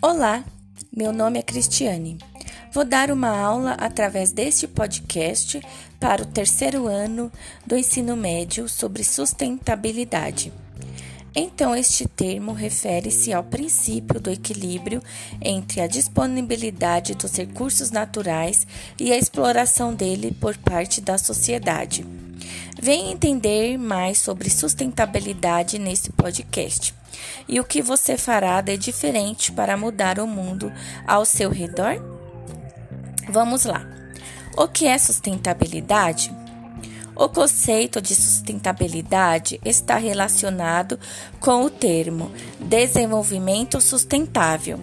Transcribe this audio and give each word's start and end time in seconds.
Olá, 0.00 0.44
meu 0.94 1.12
nome 1.12 1.38
é 1.38 1.42
Cristiane. 1.42 2.18
Vou 2.72 2.84
dar 2.84 3.10
uma 3.10 3.28
aula 3.28 3.72
através 3.72 4.32
deste 4.32 4.68
podcast 4.68 5.60
para 5.98 6.22
o 6.22 6.26
terceiro 6.26 6.86
ano 6.86 7.32
do 7.66 7.76
ensino 7.76 8.16
médio 8.16 8.68
sobre 8.68 9.02
sustentabilidade. 9.02 10.52
Então, 11.34 11.74
este 11.74 12.06
termo 12.06 12.52
refere-se 12.52 13.32
ao 13.32 13.42
princípio 13.42 14.20
do 14.20 14.30
equilíbrio 14.30 15.02
entre 15.42 15.80
a 15.80 15.86
disponibilidade 15.86 17.14
dos 17.14 17.34
recursos 17.34 17.90
naturais 17.90 18.66
e 19.00 19.12
a 19.12 19.16
exploração 19.16 19.94
dele 19.94 20.36
por 20.40 20.56
parte 20.56 21.00
da 21.00 21.18
sociedade. 21.18 22.06
Venha 22.80 23.12
entender 23.12 23.78
mais 23.78 24.18
sobre 24.18 24.50
sustentabilidade 24.50 25.78
nesse 25.78 26.10
podcast 26.10 26.94
e 27.48 27.60
o 27.60 27.64
que 27.64 27.82
você 27.82 28.16
fará 28.16 28.60
de 28.60 28.76
diferente 28.76 29.52
para 29.52 29.76
mudar 29.76 30.18
o 30.18 30.26
mundo 30.26 30.72
ao 31.06 31.24
seu 31.24 31.50
redor? 31.50 32.02
Vamos 33.28 33.64
lá. 33.64 33.86
O 34.56 34.68
que 34.68 34.86
é 34.86 34.96
sustentabilidade? 34.98 36.32
O 37.16 37.28
conceito 37.28 38.00
de 38.00 38.14
sustentabilidade 38.14 39.60
está 39.64 39.96
relacionado 39.96 40.98
com 41.38 41.64
o 41.64 41.70
termo 41.70 42.30
desenvolvimento 42.60 43.80
sustentável. 43.80 44.80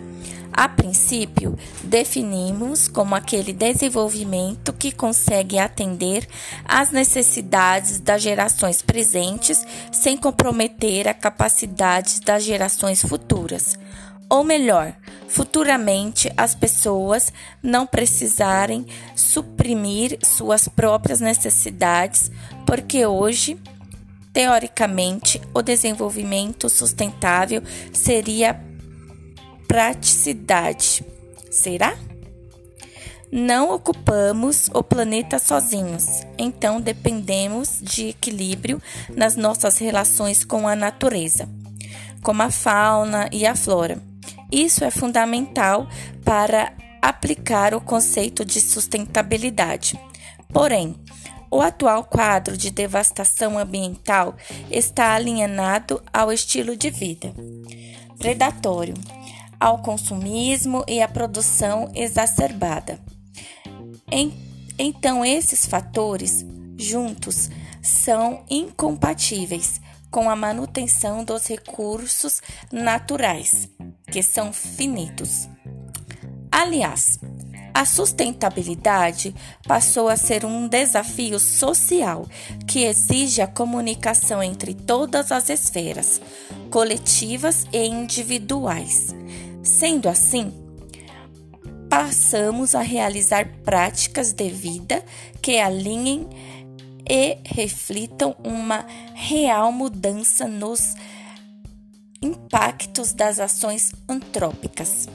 A 0.54 0.68
princípio, 0.68 1.58
definimos 1.84 2.88
como 2.88 3.16
aquele 3.16 3.54
desenvolvimento 3.54 4.74
que 4.74 4.92
consegue 4.92 5.58
atender 5.58 6.28
às 6.66 6.92
necessidades 6.92 8.00
das 8.00 8.22
gerações 8.22 8.82
presentes 8.82 9.66
sem 9.92 10.18
comprometer 10.18 11.08
a 11.08 11.14
capacidade 11.14 12.20
das 12.22 12.44
gerações 12.44 13.02
futuras. 13.02 13.78
Ou 14.30 14.44
melhor, 14.44 14.94
futuramente 15.28 16.32
as 16.38 16.56
pessoas 16.56 17.34
não 17.62 17.86
precisarem 17.86 18.86
suprimir 19.16 20.18
suas 20.24 20.68
próprias 20.68 21.20
necessidades, 21.20 22.32
porque 22.66 23.06
hoje, 23.06 23.58
teoricamente, 24.32 25.42
o 25.54 25.62
desenvolvimento 25.62 26.70
sustentável 26.70 27.62
seria 27.92 28.54
praticidade. 29.72 31.02
Será? 31.50 31.98
Não 33.32 33.74
ocupamos 33.74 34.70
o 34.74 34.84
planeta 34.84 35.40
sozinhos, 35.40 36.08
então 36.38 36.82
dependemos 36.82 37.80
de 37.82 38.10
equilíbrio 38.10 38.82
nas 39.16 39.38
nossas 39.38 39.78
relações 39.78 40.44
com 40.44 40.68
a 40.68 40.76
natureza, 40.76 41.48
como 42.22 42.42
a 42.42 42.52
fauna 42.52 43.30
e 43.32 43.46
a 43.46 43.56
flora. 43.56 43.98
Isso 44.52 44.84
é 44.84 44.92
fundamental 44.92 45.88
para 46.26 46.74
aplicar 47.02 47.74
o 47.74 47.80
conceito 47.80 48.44
de 48.44 48.60
sustentabilidade. 48.60 49.98
Porém, 50.52 50.98
o 51.50 51.62
atual 51.62 52.04
quadro 52.04 52.58
de 52.58 52.70
devastação 52.70 53.58
ambiental 53.58 54.36
está 54.70 55.14
alinhado 55.14 56.04
ao 56.12 56.30
estilo 56.30 56.76
de 56.76 56.90
vida 56.90 57.34
predatório, 58.22 58.94
ao 59.62 59.78
consumismo 59.78 60.84
e 60.88 61.04
à 61.04 61.08
produção 61.08 61.92
exacerbada. 61.94 63.00
Então, 64.80 65.24
esses 65.24 65.68
fatores 65.68 66.44
juntos 66.76 67.48
são 67.80 68.44
incompatíveis 68.50 69.80
com 70.10 70.32
a 70.32 70.36
manutenção 70.36 71.24
dos 71.24 71.46
recursos 71.46 72.42
naturais 72.72 73.70
que 74.12 74.24
são 74.24 74.52
finitos. 74.52 75.48
Aliás, 76.52 77.20
a 77.72 77.86
sustentabilidade 77.86 79.34
passou 79.68 80.10
a 80.10 80.18
ser 80.18 80.44
um 80.44 80.68
desafio 80.68 81.40
social 81.40 82.28
que 82.68 82.84
exige 82.84 83.42
a 83.42 83.48
comunicação 83.48 84.42
entre 84.42 84.74
todas 84.74 85.32
as 85.32 85.50
esferas, 85.50 86.20
coletivas 86.70 87.66
e 87.72 87.86
individuais. 87.86 89.16
Sendo 89.64 90.10
assim, 90.10 90.52
passamos 91.90 92.74
a 92.74 92.82
realizar 92.82 93.48
práticas 93.64 94.34
de 94.34 94.50
vida 94.50 95.04
que 95.42 95.60
alinhem 95.60 96.28
e 97.08 97.38
reflitam 97.46 98.36
uma 98.44 98.86
real 99.14 99.72
mudança 99.72 100.48
nos 100.48 100.96
impactos 102.22 103.14
das 103.14 103.40
ações 103.40 103.92
antrópicas. 104.08 105.08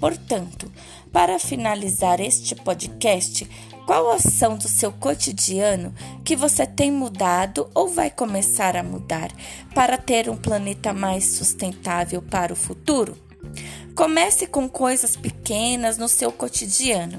Portanto, 0.00 0.70
para 1.12 1.38
finalizar 1.38 2.20
este 2.20 2.54
podcast, 2.54 3.48
qual 3.86 4.10
ação 4.10 4.56
do 4.56 4.68
seu 4.68 4.92
cotidiano 4.92 5.94
que 6.24 6.36
você 6.36 6.66
tem 6.66 6.90
mudado 6.90 7.70
ou 7.74 7.88
vai 7.88 8.10
começar 8.10 8.76
a 8.76 8.82
mudar 8.82 9.30
para 9.74 9.96
ter 9.96 10.28
um 10.28 10.36
planeta 10.36 10.92
mais 10.92 11.24
sustentável 11.24 12.20
para 12.20 12.52
o 12.52 12.56
futuro? 12.56 13.16
Comece 13.96 14.46
com 14.46 14.68
coisas 14.68 15.16
pequenas 15.16 15.96
no 15.96 16.06
seu 16.06 16.30
cotidiano. 16.30 17.18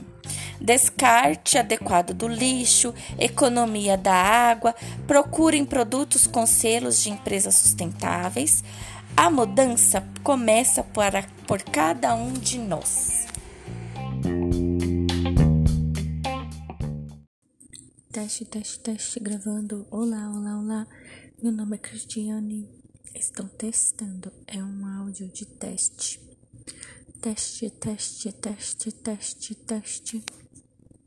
Descarte 0.61 1.57
adequado 1.57 2.13
do 2.13 2.27
lixo, 2.27 2.93
economia 3.17 3.97
da 3.97 4.13
água, 4.13 4.75
procurem 5.07 5.65
produtos 5.65 6.27
com 6.27 6.45
selos 6.45 7.01
de 7.01 7.09
empresas 7.09 7.55
sustentáveis. 7.55 8.63
A 9.15 9.27
mudança 9.27 10.07
começa 10.23 10.83
para, 10.83 11.23
por 11.47 11.63
cada 11.63 12.13
um 12.13 12.31
de 12.31 12.59
nós. 12.59 13.25
Teste, 18.11 18.45
teste, 18.45 18.79
teste, 18.81 19.19
gravando. 19.19 19.87
Olá, 19.89 20.29
olá, 20.29 20.59
olá. 20.59 20.87
Meu 21.41 21.51
nome 21.51 21.77
é 21.77 21.79
Cristiane. 21.79 22.69
Estou 23.15 23.47
testando. 23.47 24.31
É 24.45 24.63
um 24.63 24.85
áudio 24.85 25.27
de 25.27 25.43
teste. 25.43 26.26
Teste, 27.21 27.69
teste, 27.71 28.31
teste, 28.33 28.91
teste, 28.91 29.55
teste. 29.55 30.46